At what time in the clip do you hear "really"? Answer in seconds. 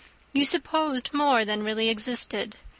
1.61-1.87